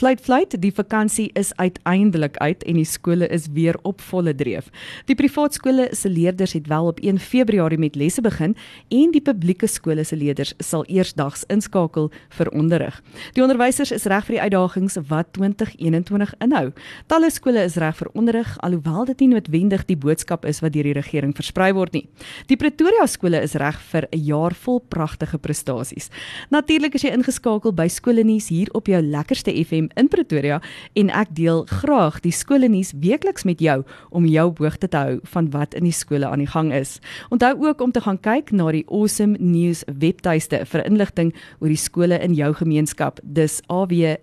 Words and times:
Fluit 0.00 0.20
fluit, 0.24 0.54
die 0.62 0.72
vakansie 0.72 1.26
is 1.36 1.50
uiteindelik 1.60 2.38
uit 2.40 2.62
en 2.64 2.78
die 2.78 2.86
skole 2.88 3.26
is 3.28 3.50
weer 3.52 3.76
op 3.84 4.00
volle 4.00 4.32
dreef. 4.32 4.70
Die 5.04 5.14
privaat 5.14 5.58
skole 5.58 5.90
se 5.92 6.08
leerders 6.08 6.54
het 6.56 6.70
wel 6.72 6.86
op 6.88 7.02
1 7.04 7.18
Februarie 7.20 7.78
met 7.78 7.98
lesse 8.00 8.24
begin 8.24 8.54
en 8.88 9.12
die 9.12 9.20
publieke 9.20 9.68
skole 9.68 10.04
se 10.08 10.16
leerders 10.16 10.54
sal 10.64 10.86
eersdags 10.88 11.44
inskakel 11.52 12.08
vir 12.38 12.48
onderrig. 12.56 13.02
Die 13.36 13.44
onderwysers 13.44 13.92
is 13.92 14.06
reg 14.08 14.24
vir 14.24 14.38
die 14.38 14.40
uitdagings 14.46 14.96
wat 15.10 15.34
2021 15.36 16.32
inhou. 16.46 16.70
Talle 17.12 17.28
skole 17.28 17.66
is 17.68 17.76
reg 17.76 18.00
vir 18.00 18.08
onderrig 18.14 18.56
alhoewel 18.64 19.04
dit 19.12 19.26
nie 19.26 19.30
noodwendig 19.34 19.84
die 19.84 19.98
boodskap 20.00 20.48
is 20.48 20.62
wat 20.64 20.72
deur 20.72 20.88
die 20.88 20.96
regering 20.96 21.36
versprei 21.36 21.74
word 21.76 21.92
nie. 21.98 22.06
Die 22.48 22.56
Pretoria 22.56 23.04
skole 23.04 23.44
is 23.44 23.58
reg 23.60 23.76
vir 23.92 24.08
'n 24.08 24.24
jaar 24.24 24.56
vol 24.64 24.80
pragtige 24.80 25.36
prestasies. 25.38 26.08
Natuurlik 26.48 26.94
is 26.94 27.02
jy 27.02 27.12
ingeskakel 27.12 27.74
by 27.74 27.88
skole 27.88 28.24
nuus 28.24 28.48
hier 28.48 28.72
op 28.72 28.86
jou 28.86 29.02
lekkerste 29.02 29.52
FM 29.52 29.89
in 29.96 30.08
Pretoria 30.08 30.60
en 30.98 31.10
ek 31.10 31.34
deel 31.38 31.64
graag 31.70 32.20
die 32.24 32.34
skole 32.34 32.68
nuus 32.68 32.92
weekliks 33.02 33.46
met 33.48 33.60
jou 33.60 33.80
om 34.10 34.26
jou 34.26 34.46
op 34.50 34.58
hoogte 34.58 34.88
te 34.88 34.96
hou 34.96 35.18
van 35.32 35.50
wat 35.54 35.74
in 35.74 35.86
die 35.88 35.94
skole 35.94 36.26
aan 36.26 36.42
die 36.42 36.50
gang 36.50 36.72
is. 36.74 36.98
Onthou 37.30 37.54
ook 37.66 37.80
om 37.80 37.92
te 37.92 38.00
gaan 38.00 38.20
kyk 38.20 38.52
na 38.52 38.70
die 38.72 38.84
Awesome 38.88 39.36
News 39.40 39.84
webtuiste 39.86 40.64
vir 40.66 40.84
inligting 40.86 41.34
oor 41.60 41.72
die 41.72 41.80
skole 41.80 42.18
in 42.20 42.34
jou 42.34 42.52
gemeenskap. 42.54 43.20
Dis 43.22 43.60
AW 43.68 44.16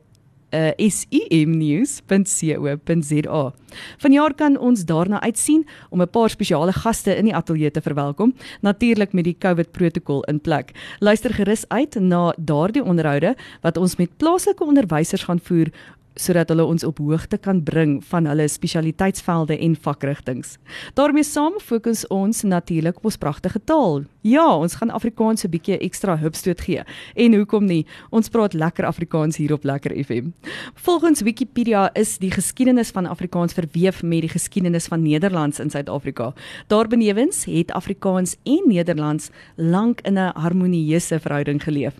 uh, 0.49 0.69
simnews.co.za. 0.77 2.01
Vanjaar 3.97 4.33
kan 4.33 4.57
ons 4.59 4.85
daarna 4.85 5.21
uitsien 5.21 5.67
om 5.89 6.01
'n 6.01 6.09
paar 6.09 6.29
spesiale 6.29 6.71
gaste 6.73 7.15
in 7.15 7.23
die 7.23 7.35
ateljee 7.35 7.71
te 7.71 7.81
verwelkom, 7.81 8.33
natuurlik 8.61 9.13
met 9.13 9.23
die 9.23 9.37
COVID 9.39 9.71
protokol 9.71 10.23
in 10.23 10.41
plek. 10.41 10.71
Luister 10.99 11.33
gerus 11.33 11.67
uit 11.67 11.95
na 11.99 12.33
daardie 12.37 12.83
onderhoude 12.83 13.35
wat 13.61 13.77
ons 13.77 13.95
met 13.95 14.17
plaaslike 14.17 14.63
onderwysers 14.63 15.23
gaan 15.23 15.39
voer 15.39 15.67
sodat 16.19 16.49
hulle 16.49 16.65
ons 16.65 16.83
op 16.83 16.97
hoogte 16.97 17.37
kan 17.37 17.63
bring 17.63 17.97
van 18.09 18.25
hulle 18.25 18.47
spesialiteitsvelde 18.47 19.57
en 19.57 19.75
vakrigtinge. 19.75 20.57
daarmee 20.93 21.23
saam 21.23 21.53
fokus 21.59 22.07
ons 22.07 22.43
natuurlik 22.43 22.97
op 22.97 23.05
ons 23.05 23.17
pragtige 23.17 23.59
taal. 23.63 24.03
Ja, 24.21 24.57
ons 24.57 24.75
gaan 24.75 24.89
Afrikaans 24.89 25.43
'n 25.43 25.49
bietjie 25.49 25.77
ekstra 25.77 26.17
hupstoot 26.17 26.61
gee. 26.61 26.83
En 27.15 27.33
hoekom 27.33 27.65
nie? 27.65 27.85
Ons 28.09 28.29
praat 28.29 28.53
lekker 28.53 28.85
Afrikaans 28.85 29.37
hier 29.37 29.53
op 29.53 29.63
Lekker 29.63 30.03
FM. 30.03 30.31
Volgens 30.73 31.21
Wikipedia 31.21 31.89
is 31.93 32.17
die 32.17 32.31
geskiedenis 32.31 32.91
van 32.91 33.05
Afrikaans 33.05 33.53
verweef 33.53 34.03
met 34.03 34.21
die 34.21 34.29
geskiedenis 34.29 34.87
van 34.87 35.01
Nederlands 35.01 35.59
in 35.59 35.69
Suid-Afrika. 35.69 36.33
Daarbenewens 36.67 37.45
het 37.45 37.71
Afrikaans 37.71 38.35
en 38.43 38.63
Nederlands 38.67 39.29
lank 39.55 40.01
in 40.01 40.17
'n 40.17 40.31
harmonieuse 40.35 41.19
verhouding 41.19 41.63
geleef. 41.63 41.93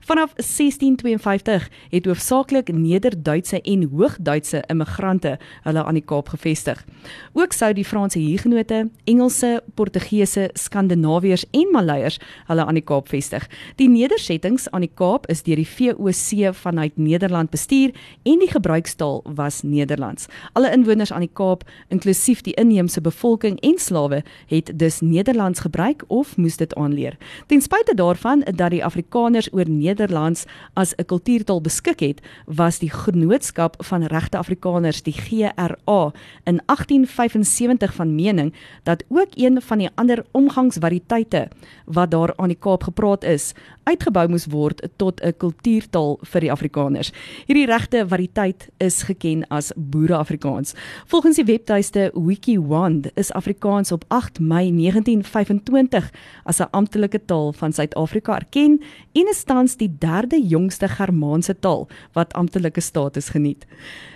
Vanaf 0.00 0.32
1652 0.36 1.70
het 1.90 2.04
hoofsaaklik 2.04 2.72
Nederduitse 2.72 3.60
en 3.64 3.88
Hoogduitse 3.90 4.62
immigrante 4.68 5.38
hulle 5.64 5.84
aan 5.84 5.96
die 5.98 6.04
Kaap 6.04 6.28
gevestig. 6.28 6.84
Ook 7.32 7.52
sou 7.52 7.72
die 7.74 7.84
Franse 7.84 8.20
Hugenote, 8.20 8.90
Engelse, 9.10 9.62
Portugese, 9.74 10.50
Skandinawiërs 10.54 11.46
en 11.50 11.72
Maleiers 11.72 12.18
hulle 12.48 12.64
aan 12.64 12.78
die 12.78 12.84
Kaap 12.84 13.08
vestig. 13.08 13.46
Die 13.80 13.88
nedersettings 13.88 14.68
aan 14.70 14.84
die 14.84 14.92
Kaap 14.94 15.26
is 15.32 15.42
deur 15.46 15.60
die 15.60 15.68
VOC 15.68 16.52
vanuit 16.54 16.96
Nederland 16.96 17.50
bestuur 17.50 17.94
en 18.22 18.42
die 18.42 18.50
gebruikstaal 18.50 19.22
was 19.34 19.62
Nederlands. 19.62 20.28
Alle 20.52 20.72
inwoners 20.72 21.12
aan 21.12 21.24
die 21.26 21.32
Kaap, 21.32 21.64
inklusief 21.88 22.44
die 22.44 22.54
inheemse 22.60 23.00
bevolking 23.00 23.58
en 23.60 23.78
slawe, 23.78 24.22
het 24.52 24.72
dus 24.78 25.00
Nederlands 25.00 25.64
gebruik 25.64 26.04
of 26.08 26.36
moes 26.36 26.56
dit 26.60 26.74
aanleer. 26.74 27.16
Ten 27.46 27.62
spyte 27.62 27.94
daarvan 27.94 28.44
dat 28.44 28.70
die 28.70 28.84
Afrikaners 28.84 29.50
oor 29.52 29.68
Nederlands 29.68 30.44
as 30.74 30.94
'n 30.96 31.04
kultuurtaal 31.04 31.60
beskik 31.60 32.00
het, 32.00 32.20
was 32.46 32.78
die 32.78 32.90
genootskap 32.90 33.53
Gemeenskap 33.54 33.84
van 33.84 34.02
Regte 34.02 34.38
Afrikaners, 34.38 35.02
die 35.02 35.12
GRA, 35.12 36.12
in 36.44 36.60
1875 36.66 37.94
van 37.94 38.14
mening 38.14 38.54
dat 38.82 39.04
ook 39.08 39.28
een 39.34 39.62
van 39.62 39.78
die 39.78 39.90
ander 39.94 40.24
omgangsvariëteite 40.30 41.48
wat 41.84 42.10
daar 42.10 42.32
aan 42.36 42.48
die 42.48 42.58
Kaap 42.58 42.82
gepraat 42.82 43.24
is, 43.24 43.52
uitgebou 43.84 44.28
moes 44.28 44.46
word 44.46 44.82
tot 44.96 45.20
'n 45.20 45.34
kultuurtaal 45.36 46.18
vir 46.22 46.40
die 46.40 46.50
Afrikaners. 46.50 47.12
Hierdie 47.46 47.66
regte 47.66 48.04
variëteit 48.08 48.68
is 48.78 49.02
geken 49.02 49.46
as 49.48 49.72
Boere-Afrikaans. 49.76 50.74
Volgens 51.06 51.36
die 51.36 51.44
webtuiste 51.44 52.10
WikiWand 52.14 53.10
is 53.14 53.32
Afrikaans 53.32 53.92
op 53.92 54.04
8 54.08 54.40
Mei 54.40 54.70
1925 54.70 56.10
as 56.44 56.60
'n 56.60 56.68
amptelike 56.70 57.24
taal 57.24 57.52
van 57.52 57.72
Suid-Afrika 57.72 58.34
erken 58.34 58.82
en 59.12 59.28
is 59.30 59.44
tans 59.44 59.76
die 59.76 59.96
derde 59.98 60.46
jongste 60.46 60.88
Germaanse 60.88 61.58
taal 61.58 61.88
wat 62.12 62.32
amptelike 62.32 62.80
status 62.80 63.28
geniet. 63.28 63.43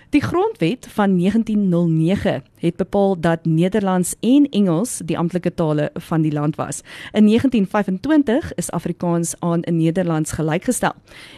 Die 0.08 0.22
grondwet 0.22 0.86
van 0.90 1.18
1909 1.18 2.42
het 2.54 2.76
bepaal 2.76 3.20
dat 3.20 3.44
Nederlands 3.44 4.14
en 4.20 4.48
Engels 4.48 5.00
die 5.04 5.18
amptelike 5.18 5.54
tale 5.54 5.90
van 5.94 6.22
die 6.22 6.32
land 6.32 6.56
was. 6.56 6.80
In 7.12 7.26
1925 7.26 8.54
is 8.54 8.70
Afrikaans 8.70 9.34
aan 9.38 9.60
Nederlands 9.64 10.32
gelykgestel 10.32 10.92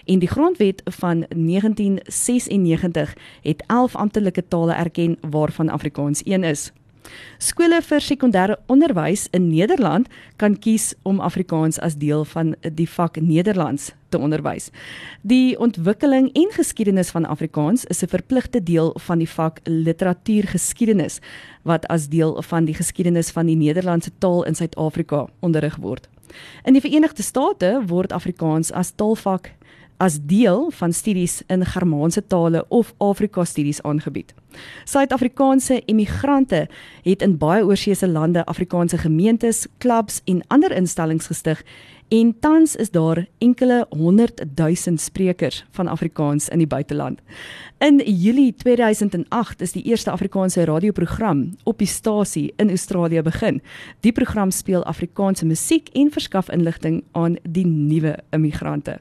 en 0.05 0.19
die 0.19 0.29
grondwet 0.29 0.83
van 0.85 1.27
1996 1.29 3.15
het 3.43 3.65
11 3.67 3.97
amptelike 3.97 4.45
tale 4.49 4.73
erken 4.73 5.19
waarvan 5.31 5.69
Afrikaans 5.69 6.23
een 6.25 6.45
is. 6.45 6.73
Skole 7.39 7.83
vir 7.83 8.01
sekondêre 8.01 8.59
onderwys 8.67 9.27
in 9.31 9.49
Nederland 9.49 10.09
kan 10.37 10.59
kies 10.59 10.95
om 11.03 11.21
Afrikaans 11.21 11.81
as 11.81 11.97
deel 11.97 12.25
van 12.25 12.55
die 12.61 12.89
vak 12.89 13.21
Nederlands 13.21 13.93
te 14.11 14.19
onderwys. 14.19 14.71
Die 15.23 15.59
ontwikkeling 15.59 16.31
en 16.33 16.51
geskiedenis 16.53 17.11
van 17.15 17.27
Afrikaans 17.27 17.85
is 17.85 18.03
'n 18.03 18.13
verpligte 18.13 18.63
deel 18.63 18.95
van 19.07 19.19
die 19.19 19.29
vak 19.29 19.61
literatuurgeskiedenis 19.65 21.21
wat 21.63 21.87
as 21.87 22.09
deel 22.09 22.43
van 22.43 22.65
die 22.65 22.75
geskiedenis 22.75 23.31
van 23.31 23.47
die 23.47 23.57
Nederlandse 23.57 24.11
taal 24.19 24.43
in 24.43 24.55
Suid-Afrika 24.55 25.27
onderrig 25.41 25.77
word. 25.77 26.09
In 26.65 26.73
die 26.73 26.81
Verenigde 26.81 27.23
State 27.23 27.83
word 27.87 28.13
Afrikaans 28.13 28.73
as 28.73 28.91
taalvak 28.91 29.53
as 30.01 30.17
deel 30.25 30.71
van 30.71 30.93
studies 30.93 31.43
in 31.47 31.65
Germaanse 31.67 32.27
tale 32.27 32.65
of 32.69 32.95
Afrika 32.99 33.45
studies 33.45 33.83
aangebied. 33.83 34.33
Suid-Afrikaanse 34.85 35.83
immigrante 35.85 36.69
het 37.03 37.23
in 37.23 37.37
baie 37.39 37.65
oorseese 37.65 38.09
lande 38.09 38.45
Afrikaanse 38.45 38.99
gemeentes, 38.99 39.67
klubs 39.79 40.23
en 40.25 40.41
ander 40.49 40.73
instellings 40.73 41.27
gestig 41.27 41.61
en 42.11 42.35
tans 42.41 42.77
is 42.77 42.91
daar 42.91 43.27
enkele 43.39 43.87
100 43.89 44.45
000 44.55 44.75
sprekers 44.97 45.65
van 45.71 45.87
Afrikaans 45.87 46.49
in 46.49 46.59
die 46.59 46.67
buiteland. 46.67 47.21
In 47.79 48.03
Julie 48.05 48.55
2008 48.55 49.61
is 49.61 49.73
die 49.73 49.83
eerste 49.83 50.11
Afrikaanse 50.11 50.65
radioprogram 50.65 51.57
op 51.63 51.79
die 51.79 51.87
stasie 51.87 52.53
in 52.57 52.69
Australië 52.69 53.23
begin. 53.23 53.63
Die 54.01 54.13
program 54.13 54.51
speel 54.51 54.85
Afrikaanse 54.85 55.47
musiek 55.47 55.89
en 55.89 56.11
verskaf 56.11 56.51
inligting 56.51 57.05
aan 57.13 57.37
die 57.43 57.67
nuwe 57.67 58.19
immigrante. 58.31 58.99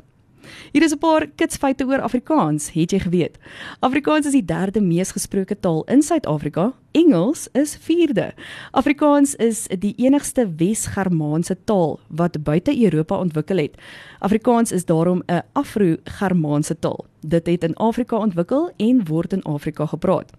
Hier 0.71 0.83
is 0.83 0.93
'n 0.93 0.97
paar 0.97 1.27
kitsfeite 1.35 1.85
oor 1.85 2.01
Afrikaans, 2.01 2.71
het 2.73 2.91
jy 2.91 2.99
geweet? 2.99 3.37
Afrikaans 3.79 4.25
is 4.25 4.31
die 4.31 4.45
derde 4.45 4.81
mees 4.81 5.11
gesproke 5.11 5.59
taal 5.59 5.83
in 5.83 6.01
Suid-Afrika. 6.01 6.73
Engels 6.91 7.47
is 7.53 7.77
vierde. 7.81 8.33
Afrikaans 8.71 9.35
is 9.35 9.67
die 9.79 9.93
enigste 9.97 10.47
Wes-Germaanse 10.57 11.57
taal 11.65 11.99
wat 12.07 12.43
buite 12.43 12.73
Europa 12.83 13.19
ontwikkel 13.19 13.57
het. 13.57 13.77
Afrikaans 14.19 14.71
is 14.71 14.85
daarom 14.85 15.21
'n 15.27 15.41
Afro-Germaanse 15.53 16.79
taal. 16.79 17.05
Dit 17.21 17.47
het 17.47 17.63
in 17.63 17.75
Afrika 17.75 18.17
ontwikkel 18.17 18.71
en 18.77 19.07
word 19.07 19.33
in 19.33 19.43
Afrika 19.43 19.85
gepraat. 19.85 20.31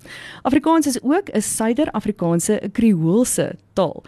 Afrikaans 0.42 0.86
is 0.86 1.02
ook 1.02 1.28
'n 1.32 1.40
Suider-Afrikaanse 1.40 2.68
Kreoolse 2.72 3.54
taal. 3.72 4.02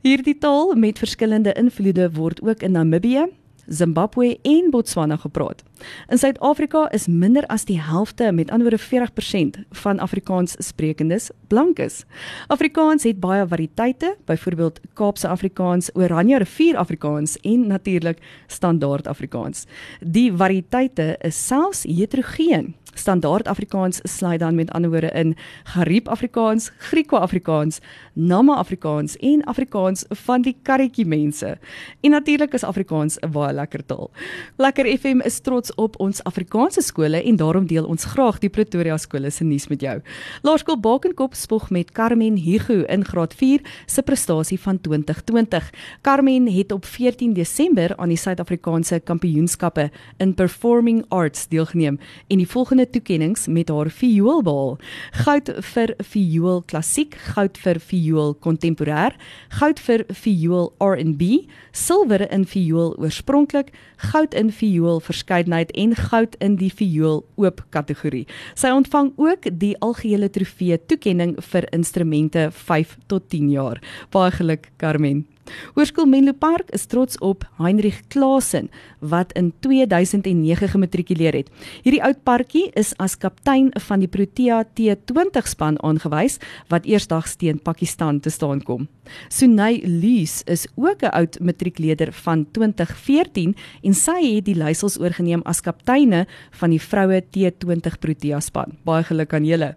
Hierdie 0.00 0.38
taal 0.38 0.74
met 0.74 0.98
verskillende 0.98 1.52
invloede 1.52 2.10
word 2.12 2.42
ook 2.42 2.62
in 2.62 2.72
Namibië, 2.72 3.26
Zimbabwe 3.70 4.38
en 4.42 4.70
Botswana 4.70 5.16
gepraat. 5.16 5.62
In 6.08 6.18
Suid-Afrika 6.18 6.88
is 6.92 7.06
minder 7.06 7.46
as 7.46 7.64
die 7.64 7.78
helfte, 7.80 8.32
met 8.32 8.50
ander 8.50 8.68
woorde 8.70 8.82
40% 8.82 9.60
van 9.82 9.98
Afrikaans 9.98 10.54
sprekendes 10.58 11.30
blank 11.48 11.78
is. 11.78 12.04
Afrikaans 12.46 13.06
het 13.06 13.20
baie 13.20 13.46
variëteite, 13.46 14.16
byvoorbeeld 14.26 14.80
Kaapse 14.94 15.28
Afrikaans, 15.28 15.90
Oranje 15.94 16.38
rivier 16.38 16.76
Afrikaans 16.76 17.36
en 17.40 17.66
natuurlik 17.66 18.18
standaard 18.46 19.06
Afrikaans. 19.06 19.66
Die 20.00 20.32
variëteite 20.32 21.16
is 21.22 21.46
selfs 21.46 21.82
heterogeen. 21.82 22.74
Standaard 22.94 23.48
Afrikaans 23.48 24.00
sluit 24.02 24.40
dan 24.40 24.54
met 24.54 24.70
ander 24.70 24.90
woorde 24.90 25.10
in 25.10 25.36
Gariep 25.64 26.08
Afrikaans, 26.08 26.70
Griekwa-Afrikaans, 26.78 27.78
Nama-Afrikaans 28.12 29.16
en 29.16 29.44
Afrikaans 29.44 30.04
van 30.08 30.42
die 30.42 30.56
karretjie 30.62 31.06
mense. 31.06 31.58
En 32.00 32.10
natuurlik 32.10 32.54
is 32.54 32.64
Afrikaans 32.64 33.18
'n 33.20 33.30
baie 33.30 33.54
lekker 33.54 33.86
taal. 33.86 34.10
Lekker 34.56 34.98
FM 34.98 35.20
is 35.20 35.40
trots 35.40 35.74
op 35.74 36.00
ons 36.00 36.24
Afrikaanse 36.24 36.82
skole 36.82 37.22
en 37.22 37.36
daarom 37.36 37.66
deel 37.66 37.84
ons 37.84 38.04
graag 38.04 38.38
die 38.38 38.48
Pretoria 38.50 38.96
skole 38.96 39.30
se 39.30 39.44
nuus 39.44 39.68
met 39.68 39.80
jou. 39.80 40.00
Laerskool 40.42 40.80
Bakenkop 40.80 41.34
spog 41.34 41.70
met 41.70 41.90
Carmen 41.90 42.36
Hugo 42.36 42.82
in 42.82 43.04
graad 43.04 43.34
4 43.34 43.60
se 43.86 44.02
prestasie 44.02 44.60
van 44.60 44.80
2020. 44.80 45.70
Carmen 46.02 46.52
het 46.52 46.72
op 46.72 46.84
14 46.84 47.32
Desember 47.32 47.96
aan 47.96 48.08
die 48.08 48.16
Suid-Afrikaanse 48.16 49.00
Kampioenskappe 49.00 49.90
in 50.16 50.34
Performing 50.34 51.04
Arts 51.08 51.48
deelgeneem 51.48 51.98
en 52.26 52.36
die 52.36 52.48
volgende 52.48 52.89
toekenninge 52.90 53.50
met 53.50 53.68
haar 53.68 53.90
viool 53.90 54.42
behaal. 54.42 54.76
Goud 55.24 55.50
vir 55.72 55.94
viool 56.12 56.62
klassiek, 56.66 57.14
goud 57.34 57.58
vir 57.62 57.80
viool 57.90 58.34
kontemporêr, 58.34 59.16
goud 59.60 59.80
vir 59.86 60.04
viool 60.22 60.70
R&B, 60.82 61.46
silwer 61.72 62.26
in 62.30 62.44
viool 62.44 62.94
oorspronklik, 62.98 63.72
goud 64.12 64.34
in 64.34 64.52
viool 64.52 65.00
verskeidenheid 65.00 65.72
en 65.78 65.96
goud 65.96 66.36
in 66.40 66.56
die 66.60 66.70
viool 66.72 67.24
oop 67.40 67.64
kategorie. 67.70 68.26
Sy 68.54 68.72
ontvang 68.74 69.12
ook 69.20 69.50
die 69.60 69.74
algehele 69.80 70.30
trofee 70.30 70.78
toekenning 70.86 71.36
vir 71.52 71.68
instrumente 71.76 72.50
5 72.52 72.96
tot 73.06 73.28
10 73.30 73.50
jaar. 73.54 73.82
Baie 74.10 74.32
geluk 74.34 74.70
Carmen. 74.78 75.26
Hoërskool 75.74 76.06
Menlo 76.06 76.32
Park 76.32 76.70
is 76.76 76.86
trots 76.86 77.18
op 77.18 77.44
Heinrich 77.58 78.00
Klasen 78.08 78.70
wat 79.00 79.32
in 79.32 79.52
2009 79.60 80.68
gematrikuleer 80.68 81.34
het. 81.34 81.50
Hierdie 81.82 82.02
oud 82.04 82.22
parkie 82.24 82.66
is 82.78 82.92
as 82.98 83.16
kaptein 83.18 83.70
van 83.88 84.02
die 84.02 84.08
Protea 84.08 84.62
T20 84.64 85.48
span 85.48 85.78
aangewys 85.82 86.38
wat 86.68 86.86
eersdags 86.86 87.36
teen 87.40 87.60
Pakistan 87.62 88.20
te 88.20 88.30
staan 88.30 88.62
kom. 88.62 88.88
Sunay 89.28 89.80
Lees 89.84 90.42
is 90.46 90.66
ook 90.76 91.02
'n 91.02 91.14
oud 91.14 91.40
matriekleder 91.40 92.12
van 92.12 92.46
2014 92.50 93.56
en 93.82 93.94
sy 93.94 94.34
het 94.34 94.44
die 94.44 94.54
leiersels 94.54 94.98
oorgeneem 94.98 95.42
as 95.44 95.60
kapteine 95.60 96.26
van 96.50 96.70
die 96.70 96.80
vroue 96.80 97.22
T20 97.22 97.98
Protea 97.98 98.40
span. 98.40 98.78
Baie 98.84 99.04
geluk 99.04 99.34
aan 99.34 99.44
julle. 99.44 99.76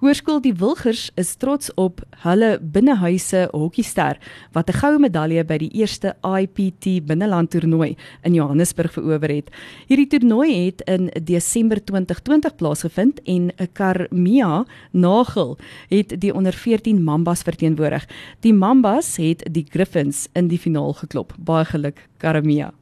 Hoërskool 0.00 0.40
Die 0.40 0.54
Wilgers 0.54 1.10
is 1.16 1.34
trots 1.36 1.70
op 1.74 2.00
hulle 2.22 2.58
binnehuise 2.60 3.48
hokkiester 3.52 4.18
wat 4.52 4.68
'n 4.70 4.78
goue 4.78 4.98
medalje 4.98 5.44
by 5.44 5.58
die 5.58 5.70
eerste 5.70 6.14
IPT 6.22 7.06
binneland 7.06 7.50
toernooi 7.50 7.96
in 8.22 8.34
Johannesburg 8.34 8.92
verower 8.92 9.28
het. 9.28 9.50
Hierdie 9.88 10.06
toernooi 10.06 10.66
het 10.66 10.80
in 10.86 11.10
Desember 11.24 11.84
2020 11.84 12.56
plaasgevind 12.56 13.20
en 13.24 13.52
'n 13.56 13.68
Karmia 13.72 14.64
Nagel 14.92 15.58
het 15.88 16.20
die 16.20 16.34
onder 16.34 16.52
14 16.52 17.02
Mambas 17.02 17.42
verteenwoordig. 17.42 18.06
Die 18.40 18.54
Mambas 18.54 19.16
het 19.16 19.48
die 19.50 19.66
Griffins 19.70 20.28
in 20.32 20.48
die 20.48 20.58
finaal 20.58 20.92
geklop. 20.92 21.34
Baie 21.38 21.64
geluk 21.64 22.08
Karmia. 22.18 22.72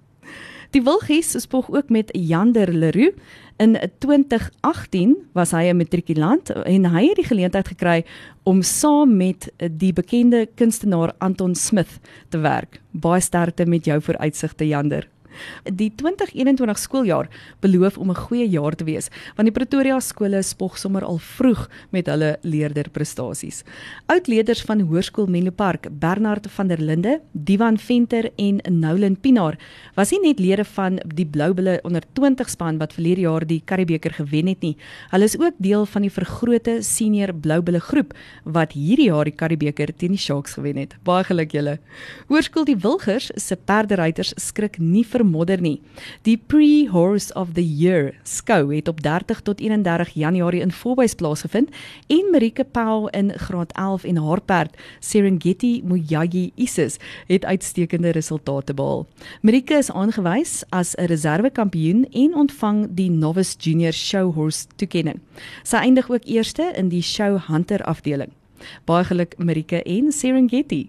Die 0.75 0.83
Wilgies 0.83 1.31
spog 1.39 1.69
ook 1.71 1.89
met 1.89 2.11
Jander 2.19 2.73
Leroux 2.73 3.15
In 3.57 3.77
2018 3.99 5.15
was 5.33 5.53
hy 5.55 5.71
'n 5.71 5.77
matrikulant 5.77 6.51
en 6.51 6.87
hy 6.91 7.07
het 7.07 7.17
die 7.17 7.31
geleentheid 7.31 7.69
gekry 7.69 8.05
om 8.43 8.63
saam 8.63 9.17
met 9.17 9.53
die 9.71 9.93
bekende 9.93 10.49
kunstenaar 10.55 11.15
Anton 11.19 11.55
Smith 11.55 12.01
te 12.29 12.39
werk. 12.39 12.81
Baie 12.91 13.21
sterkte 13.21 13.67
met 13.67 13.85
jou 13.85 14.01
vooruitsigte 14.01 14.67
Jander. 14.67 15.09
Die 15.65 15.91
2021 15.95 16.79
skooljaar 16.79 17.29
beloof 17.61 17.99
om 17.99 18.11
'n 18.11 18.23
goeie 18.29 18.49
jaar 18.49 18.75
te 18.75 18.85
wees, 18.85 19.09
want 19.37 19.47
die 19.47 19.53
Pretoria 19.53 20.01
skole 20.01 20.43
spog 20.43 20.79
sommer 20.79 21.05
al 21.05 21.19
vroeg 21.19 21.69
met 21.91 22.07
hulle 22.07 22.39
leerderprestasies. 22.43 23.65
Oudleerders 24.07 24.63
van 24.63 24.81
Hoërskool 24.81 25.27
Menlo 25.27 25.51
Park, 25.51 25.89
Bernard 25.91 26.47
van 26.51 26.69
der 26.69 26.79
Linde, 26.79 27.21
Divan 27.33 27.79
Venter 27.79 28.31
en 28.37 28.61
Noulin 28.69 29.17
Pinaar, 29.17 29.59
was 29.95 30.11
nie 30.11 30.21
net 30.21 30.39
lede 30.39 30.65
van 30.65 30.99
die 31.15 31.27
Bloubulle 31.27 31.81
onder 31.83 32.03
20 32.13 32.49
span 32.49 32.79
wat 32.79 32.93
verlede 32.93 33.21
jaar 33.21 33.47
die 33.47 33.63
Karibebeker 33.65 34.13
gewen 34.13 34.47
het 34.47 34.61
nie. 34.61 34.77
Hulle 35.11 35.25
is 35.25 35.39
ook 35.39 35.55
deel 35.59 35.87
van 35.87 36.03
die 36.03 36.13
vergrote 36.13 36.79
senior 36.83 37.33
Bloubulle 37.35 37.81
groep 37.81 38.15
wat 38.45 38.73
hierdie 38.73 39.09
jaar 39.11 39.25
die 39.25 39.35
Karibebeker 39.35 39.95
teen 39.97 40.15
die 40.17 40.21
Sharks 40.21 40.57
gewen 40.59 40.77
het. 40.83 40.97
Baie 41.05 41.25
geluk 41.25 41.55
julle. 41.55 41.79
Hoërskool 42.29 42.67
die 42.69 42.79
Wilgers 42.81 43.31
se 43.41 43.57
perderyters 43.57 44.35
skrik 44.41 44.79
nie 44.79 45.05
vir 45.05 45.24
vermodder 45.25 45.61
nie. 45.61 45.81
Die 46.23 46.37
Pre-Horse 46.37 47.33
of 47.35 47.55
the 47.57 47.65
Year 47.65 48.13
skou 48.25 48.69
het 48.75 48.89
op 48.89 49.03
30 49.03 49.41
tot 49.47 49.61
31 49.61 50.13
Januarie 50.15 50.61
in 50.61 50.73
Volbys 50.73 51.15
plaasgevind 51.15 51.71
en 52.13 52.31
Marike 52.31 52.65
Pau 52.65 53.09
in 53.11 53.33
graad 53.39 53.73
11 53.73 54.05
en 54.05 54.17
haar 54.17 54.41
perd 54.41 54.77
Serengeti 55.01 55.83
Muyagi 55.85 56.53
Isis 56.55 56.99
het 57.27 57.45
uitstekende 57.45 58.13
resultate 58.13 58.75
behaal. 58.75 59.07
Marike 59.41 59.75
is 59.75 59.91
aangewys 59.91 60.63
as 60.71 60.95
'n 60.97 61.07
reservekampioen 61.07 62.07
en 62.13 62.35
ontvang 62.35 62.87
die 62.91 63.11
Novice 63.11 63.57
Junior 63.59 63.93
Show 63.93 64.35
Horse 64.35 64.67
toekenning. 64.77 65.21
Sy 65.63 65.77
eindig 65.77 66.11
ook 66.11 66.25
eerste 66.25 66.73
in 66.77 66.89
die 66.89 67.03
Show 67.03 67.39
Hunter 67.49 67.83
afdeling. 67.83 68.31
Baie 68.85 69.05
geluk 69.05 69.35
Marike 69.39 69.83
en 69.83 70.13
Serengeti. 70.13 70.89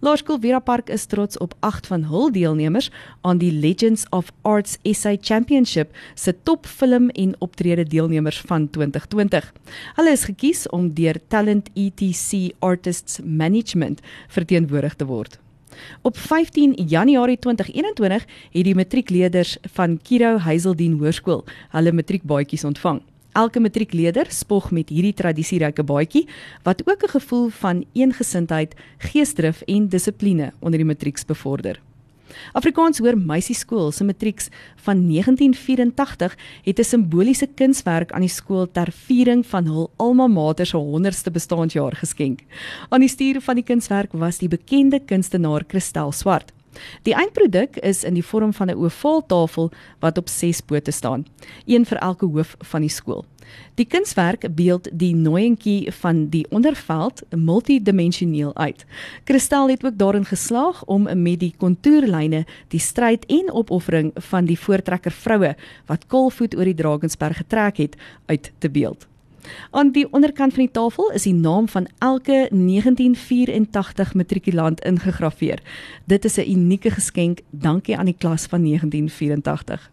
Laerskool 0.00 0.38
Vera 0.40 0.58
Park 0.58 0.90
is 0.90 1.06
trots 1.06 1.38
op 1.38 1.54
8 1.60 1.86
van 1.86 2.04
hul 2.10 2.32
deelnemers 2.32 2.90
aan 3.20 3.38
die 3.38 3.52
Legends 3.52 4.06
of 4.10 4.32
Arts 4.42 4.78
SA 4.82 5.16
Championship 5.20 5.96
se 6.14 6.34
topfilm 6.42 7.08
en 7.08 7.34
optrede 7.38 7.84
deelnemers 7.84 8.40
van 8.46 8.70
2020. 8.70 9.52
Hulle 9.96 10.12
is 10.12 10.24
gekies 10.24 10.68
om 10.68 10.92
deur 10.94 11.20
Talent 11.28 11.70
ETC 11.74 12.52
Artists 12.58 13.20
Management 13.24 14.00
verteenwoordig 14.28 14.94
te 14.94 15.04
word. 15.04 15.38
Op 16.02 16.16
15 16.16 16.72
Januarie 16.72 17.38
2021 17.38 18.24
het 18.52 18.64
die 18.64 18.74
matriekleerders 18.74 19.56
van 19.76 19.98
Kiro 20.02 20.38
Hazeldien 20.38 20.98
Hoërskool 20.98 21.44
hulle 21.74 21.92
matriekbaadjies 21.92 22.64
ontvang. 22.64 23.02
Elke 23.36 23.60
matriekleerder 23.60 24.30
spog 24.32 24.70
met 24.72 24.88
hierdie 24.88 25.12
tradisieryke 25.12 25.84
baadjie 25.84 26.22
wat 26.64 26.80
ook 26.88 27.02
'n 27.04 27.14
gevoel 27.18 27.48
van 27.48 27.84
eengesindheid, 27.92 28.74
geesdrif 28.98 29.60
en 29.66 29.88
dissipline 29.88 30.52
onder 30.60 30.78
die 30.78 30.86
matrieks 30.86 31.24
bevorder. 31.24 31.80
Afrikaans 32.52 32.98
hoor 32.98 33.18
meisieskool 33.18 33.92
se 33.92 34.04
matrieks 34.04 34.48
van 34.86 35.06
1984 35.06 36.36
het 36.64 36.78
'n 36.78 36.84
simboliese 36.84 37.46
kunswerk 37.54 38.12
aan 38.12 38.24
die 38.24 38.36
skool 38.38 38.70
ter 38.72 38.88
viering 38.92 39.46
van 39.46 39.66
hul 39.66 39.90
alma 39.96 40.26
mater 40.26 40.66
se 40.66 40.76
100ste 40.76 41.30
bestaanjaar 41.30 41.96
geskenk. 41.96 42.40
Aan 42.88 43.00
die 43.00 43.08
stuur 43.08 43.40
van 43.40 43.54
die 43.54 43.64
kunswerk 43.64 44.12
was 44.12 44.38
die 44.38 44.48
bekende 44.48 45.00
kunstenaar 45.00 45.64
Christel 45.68 46.12
Swart. 46.12 46.55
Die 47.02 47.14
eindproduk 47.14 47.76
is 47.76 48.04
in 48.04 48.14
die 48.14 48.24
vorm 48.24 48.52
van 48.52 48.70
'n 48.70 48.76
ovaaltafel 48.76 49.70
wat 50.00 50.18
op 50.18 50.28
6 50.28 50.60
pote 50.60 50.90
staan, 50.90 51.26
een 51.66 51.84
vir 51.84 51.98
elke 51.98 52.26
hoof 52.26 52.56
van 52.58 52.80
die 52.80 52.90
skool. 52.90 53.24
Die 53.74 53.86
kunswerk 53.86 54.46
beeld 54.54 54.88
die 54.92 55.14
nooientjie 55.14 55.92
van 56.00 56.28
die 56.32 56.46
onderveld 56.50 57.22
multidimensioneel 57.30 58.54
uit. 58.56 58.84
Kristal 59.24 59.68
het 59.68 59.84
ook 59.84 59.98
daarin 59.98 60.24
geslaag 60.24 60.84
om 60.84 61.02
met 61.22 61.40
die 61.40 61.54
kontourlyne 61.56 62.44
die 62.68 62.80
stryd 62.80 63.26
en 63.26 63.52
opoffering 63.52 64.12
van 64.14 64.44
die 64.44 64.58
voortrekker 64.58 65.12
vroue 65.12 65.54
wat 65.86 66.06
kolvoet 66.06 66.56
oor 66.56 66.64
die 66.64 66.74
Drakensberg 66.74 67.36
getrek 67.36 67.76
het 67.76 67.96
uit 68.26 68.52
te 68.58 68.70
beeld. 68.70 69.06
Aan 69.70 69.90
die 69.90 70.12
onderkant 70.12 70.54
van 70.54 70.62
die 70.62 70.72
tafel 70.72 71.10
is 71.12 71.22
die 71.22 71.34
naam 71.34 71.68
van 71.68 71.88
elke 71.98 72.48
1984 72.50 74.14
matrikulant 74.14 74.80
ingegrafieer. 74.80 75.62
Dit 76.04 76.24
is 76.24 76.36
'n 76.36 76.50
unieke 76.50 76.90
geskenk. 76.90 77.40
Dankie 77.50 77.96
aan 77.96 78.04
die 78.04 78.18
klas 78.18 78.46
van 78.46 78.62
1984. 78.62 79.90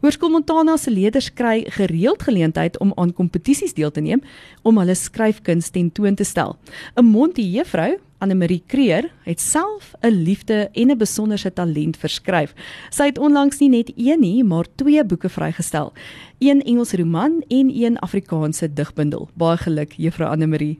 Hoërskool 0.00 0.30
Montana 0.30 0.76
se 0.76 0.90
leerders 0.90 1.32
kry 1.34 1.64
gereeld 1.68 2.22
geleentheid 2.22 2.78
om 2.78 2.92
aan 2.96 3.12
kompetisies 3.12 3.74
deel 3.74 3.90
te 3.90 4.00
neem 4.00 4.22
om 4.62 4.78
hulle 4.78 4.94
skryfkuns 4.94 5.70
ten 5.70 5.92
toon 5.92 6.14
te 6.14 6.24
stel. 6.24 6.56
'n 6.96 7.04
Montie 7.04 7.50
juffrou, 7.50 7.98
Anne-Marie 8.18 8.62
Kreer, 8.66 9.10
het 9.24 9.40
self 9.40 9.94
'n 10.02 10.08
liefde 10.08 10.68
en 10.72 10.90
'n 10.90 10.98
besonderse 10.98 11.52
talent 11.52 11.96
verskryf. 11.96 12.54
Sy 12.90 13.04
het 13.04 13.18
onlangs 13.18 13.58
nie 13.58 13.68
net 13.68 13.92
een 13.96 14.20
nie, 14.20 14.44
maar 14.44 14.66
twee 14.74 15.04
boeke 15.04 15.28
vrygestel. 15.28 15.92
Een 16.38 16.62
Engelse 16.62 16.96
roman 16.96 17.42
en 17.48 17.70
een 17.74 17.98
Afrikaanse 17.98 18.72
digbundel. 18.72 19.28
Baie 19.34 19.56
geluk, 19.56 19.92
Juffrou 19.92 20.30
Anne-Marie. 20.30 20.78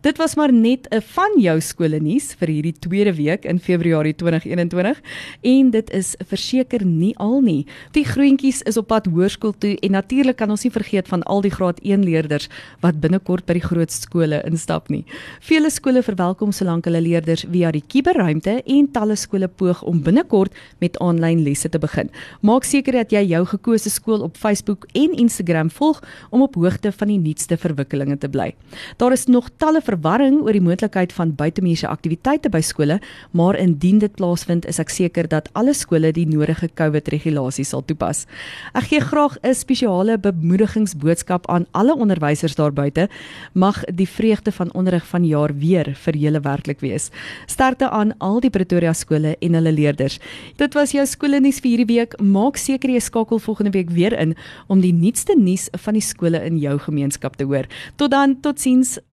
Dit 0.00 0.16
was 0.16 0.34
maar 0.34 0.52
net 0.52 0.86
'n 0.90 1.00
van 1.02 1.32
jou 1.36 1.60
skole 1.60 1.98
nuus 2.00 2.34
vir 2.38 2.48
hierdie 2.48 2.78
tweede 2.78 3.14
week 3.14 3.44
in 3.44 3.58
Februarie 3.58 4.14
2021 4.14 5.00
en 5.40 5.70
dit 5.70 5.90
is 5.90 6.14
verseker 6.26 6.84
nie 6.86 7.16
al 7.16 7.40
nie. 7.40 7.66
Die 7.90 8.04
groentjies 8.04 8.62
is 8.62 8.76
op 8.76 8.86
pad 8.86 9.06
hoërskool 9.06 9.54
toe 9.58 9.76
en 9.80 9.90
natuurlik 9.90 10.36
kan 10.36 10.50
ons 10.50 10.62
nie 10.62 10.70
vergeet 10.70 11.08
van 11.08 11.22
al 11.22 11.40
die 11.40 11.50
graad 11.50 11.80
1 11.82 12.04
leerders 12.04 12.48
wat 12.80 13.00
binnekort 13.00 13.44
by 13.46 13.52
die 13.52 13.66
groot 13.66 13.90
skole 13.90 14.42
instap 14.46 14.88
nie. 14.88 15.04
Vele 15.40 15.70
skole 15.70 16.02
verwelkom 16.02 16.52
solank 16.52 16.84
hulle 16.84 17.00
leerders 17.00 17.44
via 17.50 17.70
die 17.70 17.82
kuberruimte 17.88 18.62
en 18.66 18.90
talle 18.92 19.16
skole 19.16 19.48
poog 19.48 19.82
om 19.82 20.02
binnekort 20.02 20.52
met 20.78 20.98
aanlyn 20.98 21.42
lesse 21.42 21.68
te 21.68 21.78
begin. 21.78 22.08
Maak 22.40 22.64
seker 22.64 22.92
dat 22.92 23.10
jy 23.10 23.24
jou 23.26 23.44
gekose 23.46 23.90
skool 23.90 24.22
op 24.22 24.36
Facebook 24.36 24.86
en 24.92 25.12
Instagram 25.12 25.70
volg 25.70 26.02
om 26.30 26.42
op 26.42 26.54
hoogte 26.54 26.92
van 26.92 27.08
die 27.08 27.18
nuutste 27.18 27.56
verwikkelinge 27.56 28.18
te 28.18 28.28
bly. 28.28 28.54
Daar 28.96 29.12
is 29.12 29.26
nog 29.26 29.50
talle 29.56 29.82
verwarring 29.88 30.42
oor 30.44 30.56
die 30.56 30.62
moontlikheid 30.64 31.12
van 31.16 31.32
buitemuurse 31.38 31.88
aktiwiteite 31.88 32.50
by 32.52 32.60
skole, 32.64 32.98
maar 33.32 33.56
indien 33.58 34.00
dit 34.02 34.14
plaasvind, 34.18 34.66
is 34.68 34.80
ek 34.82 34.92
seker 34.92 35.28
dat 35.30 35.48
alle 35.58 35.74
skole 35.76 36.12
die 36.12 36.26
nodige 36.28 36.68
COVID-regulasies 36.78 37.72
sal 37.72 37.84
toepas. 37.88 38.26
Ek 38.74 38.90
gee 38.90 39.00
graag 39.00 39.38
'n 39.42 39.54
spesiale 39.54 40.18
bemoedigingsboodskap 40.18 41.48
aan 41.48 41.66
alle 41.72 41.94
onderwysers 41.94 42.54
daar 42.54 42.72
buite. 42.72 43.08
Mag 43.54 43.84
die 43.84 44.08
vreugde 44.08 44.52
van 44.52 44.72
onderrig 44.72 45.06
van 45.06 45.24
jaar 45.24 45.54
weer 45.54 45.94
vir 45.94 46.16
julle 46.16 46.40
werklik 46.40 46.80
wees. 46.80 47.10
Sterkte 47.46 47.90
aan 47.90 48.12
al 48.18 48.40
die 48.40 48.50
Pretoria 48.50 48.92
skole 48.92 49.36
en 49.40 49.54
hulle 49.54 49.72
leerders. 49.72 50.18
Dit 50.56 50.74
was 50.74 50.92
jou 50.92 51.06
skoolnuus 51.06 51.60
vir 51.60 51.70
hierdie 51.70 51.94
week. 51.96 52.20
Maak 52.20 52.56
seker 52.56 52.90
jy 52.90 53.00
skakel 53.00 53.38
volgende 53.38 53.70
week 53.70 53.90
weer 53.90 54.12
in 54.12 54.34
om 54.68 54.80
die 54.80 54.92
nuutste 54.92 55.34
nuus 55.36 55.68
van 55.72 55.94
die 55.94 56.02
skole 56.02 56.44
in 56.44 56.58
jou 56.58 56.78
gemeenskap 56.78 57.36
te 57.36 57.44
hoor. 57.44 57.66
Tot 57.96 58.10
dan, 58.10 58.40
totsiens. 58.40 58.98